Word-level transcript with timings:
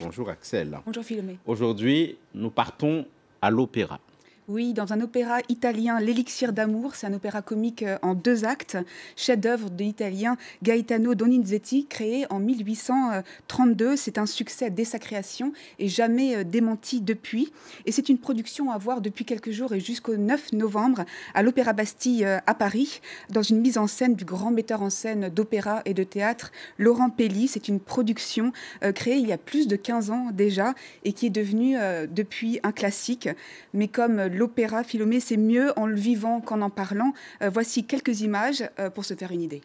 Bonjour 0.00 0.30
Axel. 0.30 0.78
Bonjour 0.86 1.02
Philomé. 1.02 1.38
Aujourd'hui, 1.44 2.18
nous 2.32 2.50
partons 2.50 3.04
à 3.42 3.50
l'opéra. 3.50 3.98
Oui, 4.50 4.72
dans 4.72 4.94
un 4.94 5.02
opéra 5.02 5.40
italien, 5.50 6.00
L'Élixir 6.00 6.54
d'amour, 6.54 6.94
c'est 6.94 7.06
un 7.06 7.12
opéra 7.12 7.42
comique 7.42 7.82
euh, 7.82 7.98
en 8.00 8.14
deux 8.14 8.46
actes, 8.46 8.78
chef-d'œuvre 9.14 9.68
de 9.68 9.84
l'italien 9.84 10.38
Gaetano 10.62 11.14
Donizetti, 11.14 11.84
créé 11.84 12.24
en 12.30 12.38
1832. 12.38 13.96
C'est 13.96 14.16
un 14.16 14.24
succès 14.24 14.70
dès 14.70 14.86
sa 14.86 14.98
création 14.98 15.52
et 15.78 15.88
jamais 15.88 16.34
euh, 16.34 16.44
démenti 16.44 17.02
depuis. 17.02 17.52
Et 17.84 17.92
c'est 17.92 18.08
une 18.08 18.16
production 18.16 18.70
à 18.70 18.78
voir 18.78 19.02
depuis 19.02 19.26
quelques 19.26 19.50
jours 19.50 19.74
et 19.74 19.80
jusqu'au 19.80 20.16
9 20.16 20.54
novembre 20.54 21.04
à 21.34 21.42
l'Opéra 21.42 21.74
Bastille 21.74 22.24
euh, 22.24 22.38
à 22.46 22.54
Paris, 22.54 23.02
dans 23.28 23.42
une 23.42 23.60
mise 23.60 23.76
en 23.76 23.86
scène 23.86 24.14
du 24.14 24.24
grand 24.24 24.50
metteur 24.50 24.80
en 24.80 24.88
scène 24.88 25.28
d'opéra 25.28 25.82
et 25.84 25.92
de 25.92 26.04
théâtre, 26.04 26.52
Laurent 26.78 27.10
Pelli. 27.10 27.48
C'est 27.48 27.68
une 27.68 27.80
production 27.80 28.52
créée 28.94 29.16
il 29.16 29.28
y 29.28 29.32
a 29.32 29.38
plus 29.38 29.68
de 29.68 29.76
15 29.76 30.10
ans 30.10 30.30
déjà 30.32 30.74
et 31.04 31.12
qui 31.12 31.26
est 31.26 31.30
devenue 31.30 31.76
depuis 32.08 32.60
un 32.62 32.72
classique. 32.72 33.28
L'opéra 34.38 34.84
Philomé, 34.84 35.20
c'est 35.20 35.36
mieux 35.36 35.72
en 35.76 35.86
le 35.86 35.96
vivant 35.96 36.40
qu'en 36.40 36.62
en 36.62 36.70
parlant. 36.70 37.12
Euh, 37.42 37.50
voici 37.50 37.84
quelques 37.84 38.20
images 38.20 38.64
euh, 38.78 38.88
pour 38.88 39.04
se 39.04 39.14
faire 39.14 39.32
une 39.32 39.42
idée. 39.42 39.60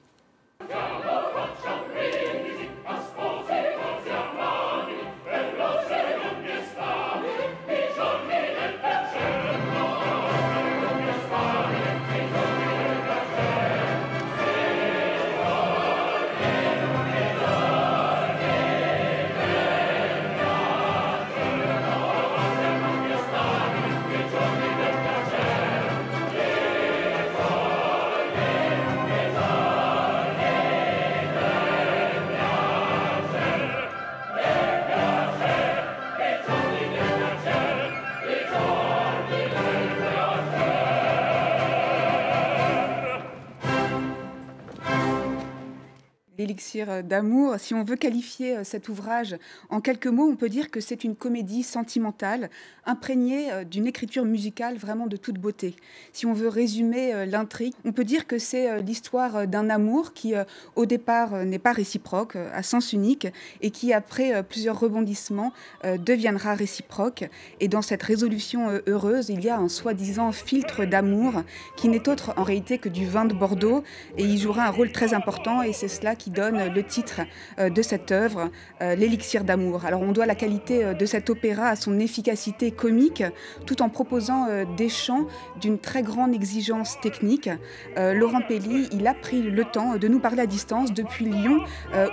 L'élixir 46.38 47.04
d'amour. 47.04 47.56
Si 47.60 47.74
on 47.74 47.84
veut 47.84 47.96
qualifier 47.96 48.58
euh, 48.58 48.64
cet 48.64 48.90
ouvrage 48.90 49.36
en 49.70 49.82
quelques 49.82 50.08
mots, 50.08 50.28
on 50.28 50.36
peut 50.36 50.50
dire 50.50 50.72
que 50.72 50.80
c'est 50.80 51.04
une 51.04 51.16
comédie 51.16 51.64
sentimentale, 51.64 52.50
imprégnée 52.86 53.52
euh, 53.52 53.64
d'une 53.64 53.86
écriture 53.86 54.26
musicale 54.26 54.78
vraiment 54.78 55.06
de 55.06 55.16
toute 55.16 55.38
beauté. 55.38 55.76
Si 56.12 56.26
on 56.26 56.34
veut 56.34 56.48
résumer 56.48 57.14
euh, 57.14 57.26
l'intrigue, 57.26 57.74
on 57.86 57.92
peut 57.92 58.04
dire 58.04 58.26
que 58.26 58.40
c'est 58.40 58.82
l'histoire 58.82 59.48
d'un 59.48 59.70
amour 59.70 60.14
qui, 60.14 60.34
au 60.76 60.86
départ, 60.86 61.46
n'est 61.46 61.60
pas 61.60 61.72
réciproque, 61.72 62.36
à 62.36 62.64
sens 62.64 62.94
unique, 62.94 63.28
et 63.62 63.72
qui, 63.72 63.94
après 63.94 64.44
plusieurs 64.44 64.80
rebondissements, 64.80 65.52
deviendra 65.84 66.56
réciproque. 66.56 67.30
Et 67.60 67.68
dans 67.68 67.82
cette 67.82 68.04
résolution 68.04 68.82
heureuse, 68.88 69.30
il 69.30 69.44
y 69.44 69.50
a 69.50 69.58
un 69.58 69.70
soi-disant 69.70 70.32
filtre 70.32 70.86
d'amour 70.86 71.44
qui 71.78 71.90
n'est 71.90 72.10
autre 72.10 72.34
en 72.38 72.44
réalité 72.44 72.78
que 72.78 72.90
du 72.90 73.06
vin 73.06 73.26
de 73.26 73.34
Bordeaux, 73.34 73.84
et 74.18 74.24
il 74.24 74.38
jouera 74.38 74.66
un 74.66 74.72
rôle 74.72 74.92
très 74.92 75.14
important, 75.14 75.62
et 75.62 75.74
c'est 75.74 75.88
cela 75.88 76.16
qui 76.16 76.23
donne 76.30 76.74
le 76.74 76.84
titre 76.84 77.22
euh, 77.60 77.70
de 77.70 77.82
cette 77.82 78.12
œuvre, 78.12 78.50
euh, 78.82 78.96
L'élixir 78.96 79.44
d'amour. 79.44 79.86
Alors 79.86 80.02
on 80.02 80.12
doit 80.12 80.26
la 80.26 80.36
qualité 80.36 80.84
euh, 80.84 80.94
de 80.94 81.06
cet 81.06 81.30
opéra 81.30 81.68
à 81.68 81.76
son 81.76 82.00
efficacité 82.00 82.72
comique, 82.72 83.24
tout 83.66 83.82
en 83.82 83.90
proposant 83.90 84.48
des 84.78 84.90
chants 84.90 85.28
d'une 85.60 85.80
très 85.80 86.04
grande 86.04 86.34
exigence 86.34 87.00
technique. 87.02 87.50
Laurent 87.98 88.42
Pelli, 88.42 88.88
il 88.92 89.08
a 89.08 89.14
pris 89.14 89.42
le 89.42 89.66
temps 89.66 89.98
de 89.98 90.08
nous 90.08 90.20
parler 90.20 90.42
à 90.42 90.46
distance 90.46 90.94
depuis 90.94 91.26
Lyon, 91.26 91.60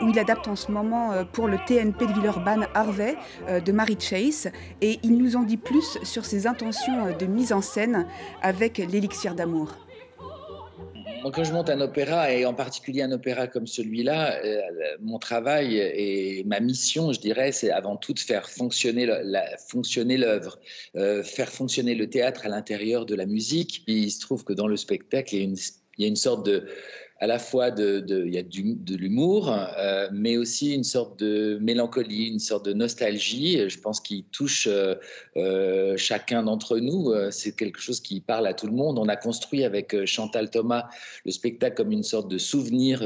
où 0.03 0.09
il 0.09 0.19
adapte 0.19 0.49
en 0.49 0.57
ce 0.57 0.71
moment 0.71 1.25
pour 1.33 1.49
le 1.49 1.59
TNP 1.67 2.07
de 2.07 2.13
Villeurbanne 2.13 2.67
Harvey 2.75 3.17
de 3.49 3.73
Mary 3.73 3.97
Chase, 3.99 4.51
et 4.81 4.99
il 5.03 5.19
nous 5.19 5.37
en 5.37 5.43
dit 5.43 5.57
plus 5.57 5.99
sur 6.03 6.25
ses 6.25 6.47
intentions 6.47 7.17
de 7.17 7.27
mise 7.27 7.53
en 7.53 7.61
scène 7.61 8.07
avec 8.43 8.79
l'élixir 8.79 9.35
d'amour 9.35 9.90
quand 11.29 11.45
je 11.45 11.53
monte 11.53 11.71
un 11.71 11.81
opéra, 11.81 12.33
et 12.33 12.47
en 12.47 12.55
particulier 12.55 13.03
un 13.03 13.13
opéra 13.13 13.47
comme 13.47 13.67
celui-là, 13.67 14.43
euh, 14.43 14.61
mon 15.01 15.19
travail 15.19 15.77
et 15.77 16.43
ma 16.45 16.61
mission, 16.61 17.13
je 17.13 17.21
dirais, 17.21 17.53
c'est 17.53 17.71
avant 17.71 17.97
tout 17.97 18.13
de 18.13 18.19
faire 18.19 18.49
fonctionner 18.49 19.07
l'œuvre, 19.07 20.59
euh, 20.97 21.23
faire 21.23 21.51
fonctionner 21.51 21.95
le 21.95 22.09
théâtre 22.09 22.47
à 22.47 22.49
l'intérieur 22.49 23.07
de 23.07 23.15
la 23.15 23.27
musique. 23.27 23.85
il 23.87 24.11
se 24.11 24.21
trouve 24.21 24.45
que 24.45 24.53
dans 24.53 24.67
le 24.67 24.77
spectacle, 24.77 25.35
il 25.35 25.57
y 25.99 26.05
a 26.05 26.09
une 26.09 26.17
sorte 26.17 26.47
de 26.47 26.67
à 27.21 27.27
la 27.27 27.39
fois 27.39 27.71
de, 27.71 28.27
y 28.27 28.39
a 28.39 28.43
de 28.43 28.97
l'humour, 28.97 29.53
euh, 29.53 30.09
mais 30.11 30.39
aussi 30.39 30.75
une 30.75 30.85
sorte 30.85 31.19
de 31.19 31.59
mélancolie, 31.61 32.29
une 32.29 32.39
sorte 32.39 32.65
de 32.65 32.73
nostalgie. 32.73 33.69
Je 33.69 33.79
pense 33.79 34.01
qu'il 34.01 34.25
touche 34.25 34.67
euh, 34.67 34.95
euh, 35.37 35.97
chacun 35.99 36.43
d'entre 36.43 36.79
nous. 36.79 37.13
C'est 37.31 37.55
quelque 37.55 37.79
chose 37.79 38.01
qui 38.01 38.21
parle 38.21 38.47
à 38.47 38.55
tout 38.55 38.67
le 38.67 38.73
monde. 38.73 38.99
On 38.99 39.09
a 39.09 39.17
construit 39.17 39.65
avec 39.65 40.07
Chantal 40.07 40.51
Thomas 40.51 40.89
le 41.27 41.31
spectacle 41.31 41.77
comme 41.77 41.93
une 41.93 42.03
sorte 42.03 42.29
de 42.29 42.39
souvenir, 42.39 43.03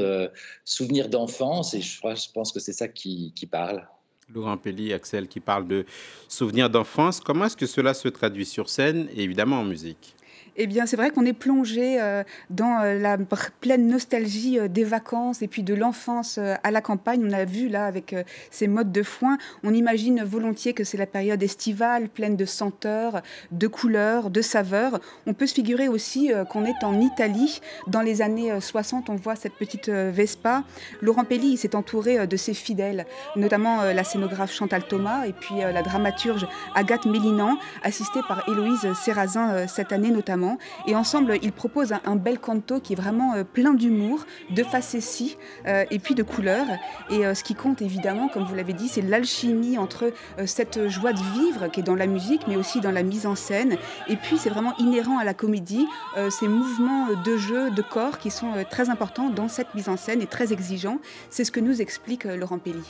souvenir 0.63 1.09
d'enfance, 1.09 1.73
et 1.73 1.81
je, 1.81 1.99
pense 2.33 2.51
que 2.53 2.59
c'est 2.59 2.73
ça 2.73 2.87
qui, 2.87 3.33
qui 3.35 3.45
parle. 3.45 3.85
Laurent 4.33 4.57
Pelli, 4.57 4.93
Axel, 4.93 5.27
qui 5.27 5.39
parle 5.39 5.67
de 5.67 5.85
souvenirs 6.29 6.69
d'enfance. 6.69 7.19
Comment 7.19 7.45
est-ce 7.45 7.57
que 7.57 7.65
cela 7.65 7.93
se 7.93 8.07
traduit 8.07 8.45
sur 8.45 8.69
scène 8.69 9.07
et 9.13 9.23
évidemment 9.23 9.59
en 9.59 9.65
musique? 9.65 10.15
Eh 10.57 10.67
bien, 10.67 10.85
c'est 10.85 10.95
vrai 10.95 11.09
qu'on 11.09 11.25
est 11.25 11.33
plongé 11.33 12.01
euh, 12.01 12.23
dans 12.49 12.79
euh, 12.79 12.97
la 12.97 13.17
pleine 13.59 13.87
nostalgie 13.87 14.57
euh, 14.57 14.67
des 14.67 14.85
vacances 14.85 15.41
et 15.41 15.47
puis 15.47 15.63
de 15.63 15.73
l'enfance 15.73 16.37
à 16.37 16.71
la 16.71 16.81
campagne. 16.81 17.25
On 17.25 17.33
a 17.33 17.45
vu 17.45 17.67
là 17.67 17.85
avec 17.85 18.15
ces 18.51 18.67
modes 18.67 18.91
de 18.91 19.03
foin, 19.03 19.37
on 19.63 19.73
imagine 19.73 20.23
volontiers 20.23 20.73
que 20.73 20.83
c'est 20.83 20.97
la 20.97 21.05
période 21.05 21.41
estivale, 21.43 22.07
pleine 22.09 22.35
de 22.35 22.45
senteurs, 22.45 23.21
de 23.51 23.67
couleurs, 23.67 24.29
de 24.29 24.41
saveurs. 24.41 24.99
On 25.27 25.33
peut 25.33 25.47
se 25.47 25.53
figurer 25.53 25.87
aussi 25.87 26.31
qu'on 26.49 26.65
est 26.65 26.83
en 26.83 26.99
Italie. 27.01 27.61
Dans 27.87 28.01
les 28.01 28.21
années 28.21 28.59
60, 28.59 29.09
on 29.09 29.15
voit 29.15 29.35
cette 29.35 29.53
petite 29.53 29.89
Vespa. 29.89 30.63
Laurent 31.01 31.23
Pelli 31.23 31.57
s'est 31.57 31.75
entouré 31.75 32.27
de 32.27 32.37
ses 32.37 32.53
fidèles, 32.53 33.05
notamment 33.35 33.83
la 33.83 34.03
scénographe 34.03 34.53
Chantal 34.53 34.83
Thomas 34.87 35.25
et 35.25 35.33
puis 35.33 35.55
la 35.59 35.81
dramaturge 35.81 36.47
Agathe 36.75 37.05
Mélinan, 37.05 37.57
assistée 37.83 38.21
par 38.27 38.47
Héloïse 38.47 38.93
Serrazin 38.93 39.67
cette 39.67 39.91
année 39.91 40.11
notamment. 40.11 40.44
Et 40.87 40.95
ensemble, 40.95 41.37
ils 41.41 41.51
proposent 41.51 41.93
un, 42.05 42.15
bel 42.15 42.39
canto 42.39 42.79
qui 42.79 42.93
est 42.93 42.95
vraiment 42.95 43.33
euh, 43.33 43.43
plein 43.43 43.73
d'humour, 43.73 44.25
de 44.49 44.63
facéties 44.63 45.37
euh, 45.67 45.85
et 45.91 45.99
puis 45.99 46.15
de 46.15 46.23
couleurs. 46.23 46.67
Et 47.09 47.25
euh, 47.25 47.33
ce 47.33 47.43
qui 47.43 47.55
compte 47.55 47.81
évidemment, 47.81 48.27
comme 48.27 48.43
vous 48.43 48.55
l'avez 48.55 48.73
dit, 48.73 48.87
c'est 48.87 49.01
l'alchimie 49.01 49.77
entre 49.77 50.11
cette 50.45 50.87
joie 50.89 51.13
de 51.13 51.21
vivre 51.39 51.67
qui 51.67 51.79
est 51.79 51.83
dans 51.83 51.95
la 51.95 52.07
musique, 52.07 52.41
mais 52.47 52.55
aussi 52.55 52.79
dans 52.81 52.91
la 52.91 53.03
mise 53.03 53.25
en 53.25 53.35
scène. 53.35 53.77
Et 54.07 54.15
puis, 54.15 54.37
c'est 54.37 54.49
vraiment 54.49 54.75
inhérent 54.77 55.17
à 55.17 55.23
la 55.23 55.33
comédie, 55.33 55.87
ces 56.29 56.47
mouvements 56.47 57.07
de 57.23 57.37
jeu, 57.37 57.71
de 57.71 57.81
corps 57.81 58.19
qui 58.19 58.31
sont 58.31 58.51
très 58.69 58.89
importants 58.89 59.29
dans 59.29 59.47
cette 59.47 59.73
mise 59.75 59.89
en 59.89 59.97
scène 59.97 60.21
et 60.21 60.27
très 60.27 60.53
exigeants. 60.53 60.99
C'est 61.29 61.43
ce 61.43 61.51
que 61.51 61.59
nous 61.59 61.81
explique 61.81 62.25
Laurent 62.25 62.59
Pelli. 62.59 62.83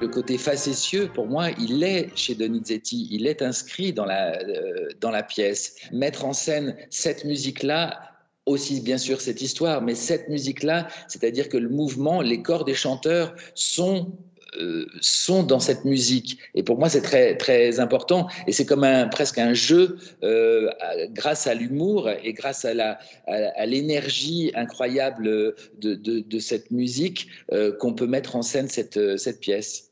Le 0.00 0.06
côté 0.06 0.38
facétieux, 0.38 1.10
pour 1.12 1.26
moi, 1.26 1.48
il 1.58 1.82
est 1.82 2.16
chez 2.16 2.36
Donizetti, 2.36 3.08
il 3.10 3.26
est 3.26 3.42
inscrit 3.42 3.92
dans 3.92 4.04
la, 4.04 4.38
euh, 4.38 4.88
dans 5.00 5.10
la 5.10 5.24
pièce. 5.24 5.74
Mettre 5.92 6.24
en 6.24 6.32
scène 6.32 6.76
cette 6.88 7.24
musique-là, 7.24 8.00
aussi 8.46 8.80
bien 8.80 8.96
sûr 8.96 9.20
cette 9.20 9.42
histoire, 9.42 9.82
mais 9.82 9.96
cette 9.96 10.28
musique-là, 10.28 10.86
c'est-à-dire 11.08 11.48
que 11.48 11.56
le 11.56 11.68
mouvement, 11.68 12.22
les 12.22 12.42
corps 12.42 12.64
des 12.64 12.74
chanteurs 12.74 13.34
sont 13.56 14.12
euh, 14.58 14.86
sont 15.00 15.42
dans 15.42 15.60
cette 15.60 15.84
musique. 15.84 16.38
Et 16.54 16.62
pour 16.62 16.78
moi, 16.78 16.88
c'est 16.88 17.02
très, 17.02 17.36
très 17.36 17.80
important. 17.80 18.28
Et 18.46 18.52
c'est 18.52 18.64
comme 18.64 18.82
un, 18.82 19.06
presque 19.08 19.36
un 19.36 19.52
jeu 19.52 19.98
euh, 20.22 20.70
grâce 21.10 21.46
à 21.46 21.54
l'humour 21.54 22.08
et 22.08 22.32
grâce 22.32 22.64
à, 22.64 22.98
à, 23.26 23.66
l'énergie 23.66 24.50
incroyable 24.54 25.54
de, 25.78 25.94
de, 25.94 26.20
de, 26.20 26.38
cette 26.38 26.70
musique 26.70 27.28
qu'on 27.78 27.92
peut 27.92 28.06
mettre 28.06 28.36
en 28.36 28.42
scène 28.42 28.68
cette, 28.68 29.18
cette 29.18 29.40
pièce. 29.40 29.87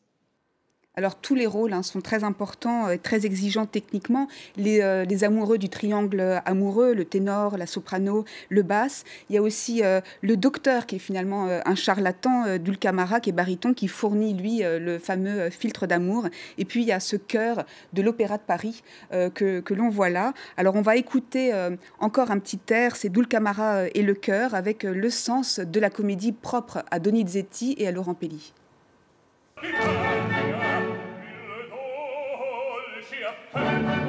Alors 0.98 1.14
tous 1.14 1.34
les 1.34 1.44
rôles 1.44 1.75
hein, 1.75 1.82
sont 1.82 2.00
très 2.00 2.25
importants, 2.25 2.88
et 2.88 2.96
très 2.96 3.26
exigeants 3.26 3.66
techniquement. 3.66 4.28
Euh, 4.58 5.04
les, 5.04 5.25
amoureux 5.25 5.58
du 5.58 5.69
triangle 5.69 6.40
amoureux, 6.46 6.94
le 6.94 7.04
ténor, 7.04 7.58
la 7.58 7.66
soprano, 7.66 8.25
le 8.48 8.62
basse. 8.62 9.04
Il 9.28 9.34
y 9.34 9.38
a 9.38 9.43
aussi 9.43 9.84
euh, 9.84 10.00
le 10.22 10.38
docteur 10.38 10.87
qui 10.87 10.96
est 10.96 10.98
finalement 10.98 11.48
euh, 11.48 11.60
un 11.66 11.75
charlatan, 11.75 12.56
Dulcamara 12.56 13.20
qui 13.20 13.28
est 13.28 13.34
baryton, 13.34 13.75
qui 13.75 13.88
fournit 13.88 14.32
lui 14.32 14.62
le 14.64 14.98
fameux 14.98 15.50
filtre 15.50 15.87
d'amour. 15.87 16.28
Et 16.56 16.64
puis 16.64 16.81
il 16.81 16.88
y 16.88 16.93
a 16.93 17.00
ce 17.00 17.16
chœur 17.16 17.66
de 17.92 18.00
l'Opéra 18.00 18.38
de 18.38 18.42
Paris 18.42 18.82
que, 19.10 19.60
que 19.60 19.75
l'on 19.75 19.90
voit 19.90 20.08
là. 20.08 20.32
Alors 20.56 20.76
on 20.76 20.82
va 20.82 20.96
écouter 20.96 21.52
encore 22.00 22.31
un 22.31 22.38
petit 22.38 22.60
air, 22.70 22.96
c'est 22.96 23.10
Dulcamara 23.10 23.88
et 23.94 24.00
le 24.00 24.14
chœur 24.14 24.54
avec 24.54 24.84
le 24.84 25.10
sens 25.10 25.60
de 25.60 25.78
la 25.78 25.90
comédie 25.90 26.32
propre 26.32 26.84
à 26.90 27.00
Donizetti 27.00 27.75
et 27.76 27.87
à 27.87 27.92
Laurent 27.92 28.14
Pelli. 28.14 28.54
Pour 33.58 34.06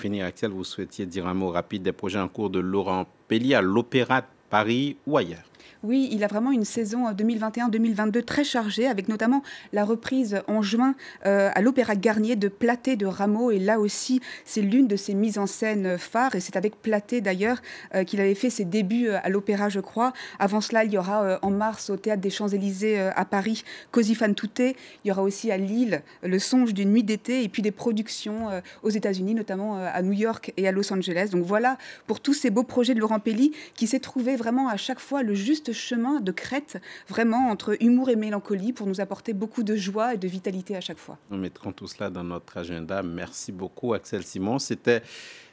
finir, 0.00 0.24
Axel, 0.24 0.50
vous 0.50 0.64
souhaitiez 0.64 1.04
dire 1.04 1.26
un 1.26 1.34
mot 1.34 1.50
rapide 1.50 1.82
des 1.82 1.92
projets 1.92 2.18
en 2.18 2.28
cours 2.28 2.48
de 2.48 2.58
Laurent 2.58 3.06
Pellier 3.28 3.54
à 3.54 3.60
l'Opéra 3.60 4.22
de 4.22 4.26
Paris 4.48 4.96
ou 5.06 5.18
ailleurs 5.18 5.49
oui, 5.82 6.10
il 6.12 6.24
a 6.24 6.26
vraiment 6.26 6.52
une 6.52 6.66
saison 6.66 7.10
2021-2022 7.10 8.18
euh, 8.18 8.22
très 8.22 8.44
chargée, 8.44 8.86
avec 8.86 9.08
notamment 9.08 9.42
la 9.72 9.84
reprise 9.84 10.42
en 10.46 10.60
juin 10.60 10.94
euh, 11.24 11.50
à 11.54 11.62
l'Opéra 11.62 11.96
Garnier 11.96 12.36
de 12.36 12.48
Platé 12.48 12.96
de 12.96 13.06
Rameau. 13.06 13.50
Et 13.50 13.58
là 13.58 13.80
aussi, 13.80 14.20
c'est 14.44 14.60
l'une 14.60 14.86
de 14.86 14.96
ses 14.96 15.14
mises 15.14 15.38
en 15.38 15.46
scène 15.46 15.96
phares. 15.96 16.34
Et 16.34 16.40
c'est 16.40 16.56
avec 16.56 16.82
Platé 16.82 17.22
d'ailleurs 17.22 17.62
euh, 17.94 18.04
qu'il 18.04 18.20
avait 18.20 18.34
fait 18.34 18.50
ses 18.50 18.66
débuts 18.66 19.08
à 19.08 19.28
l'Opéra, 19.30 19.70
je 19.70 19.80
crois. 19.80 20.12
Avant 20.38 20.60
cela, 20.60 20.84
il 20.84 20.92
y 20.92 20.98
aura 20.98 21.38
en 21.40 21.50
mars 21.50 21.88
au 21.88 21.96
Théâtre 21.96 22.20
des 22.20 22.30
Champs-Élysées 22.30 22.98
à 22.98 23.24
Paris, 23.24 23.64
Così 23.90 24.14
fan 24.14 24.34
tutte. 24.34 24.60
Il 24.60 25.08
y 25.08 25.10
aura 25.10 25.22
aussi 25.22 25.50
à 25.50 25.56
Lille 25.56 26.02
Le 26.22 26.38
songe 26.38 26.74
d'une 26.74 26.90
nuit 26.90 27.04
d'été. 27.04 27.42
Et 27.42 27.48
puis 27.48 27.62
des 27.62 27.70
productions 27.70 28.48
aux 28.82 28.90
États-Unis, 28.90 29.34
notamment 29.34 29.82
à 29.82 30.02
New 30.02 30.12
York 30.12 30.52
et 30.56 30.68
à 30.68 30.72
Los 30.72 30.92
Angeles. 30.92 31.30
Donc 31.32 31.44
voilà 31.44 31.78
pour 32.06 32.20
tous 32.20 32.34
ces 32.34 32.50
beaux 32.50 32.64
projets 32.64 32.94
de 32.94 33.00
Laurent 33.00 33.20
Pelli 33.20 33.52
qui 33.74 33.86
s'est 33.86 34.00
trouvé 34.00 34.36
vraiment 34.36 34.68
à 34.68 34.76
chaque 34.76 35.00
fois 35.00 35.22
le 35.22 35.34
juste 35.34 35.69
chemin 35.72 36.20
de 36.20 36.32
crête, 36.32 36.80
vraiment 37.08 37.48
entre 37.50 37.76
humour 37.82 38.10
et 38.10 38.16
mélancolie, 38.16 38.72
pour 38.72 38.86
nous 38.86 39.00
apporter 39.00 39.32
beaucoup 39.32 39.62
de 39.62 39.76
joie 39.76 40.14
et 40.14 40.18
de 40.18 40.28
vitalité 40.28 40.76
à 40.76 40.80
chaque 40.80 40.98
fois. 40.98 41.18
Nous 41.30 41.38
mettrons 41.38 41.72
tout 41.72 41.86
cela 41.86 42.10
dans 42.10 42.24
notre 42.24 42.56
agenda. 42.56 43.02
Merci 43.02 43.52
beaucoup, 43.52 43.94
Axel 43.94 44.22
Simon. 44.22 44.58
C'était 44.58 45.02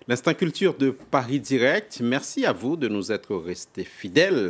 l'instant 0.07 0.33
culture 0.33 0.75
de 0.77 0.91
Paris 0.91 1.39
Direct. 1.39 1.99
Merci 2.01 2.45
à 2.45 2.53
vous 2.53 2.75
de 2.77 2.87
nous 2.87 3.11
être 3.11 3.35
restés 3.35 3.83
fidèles. 3.83 4.37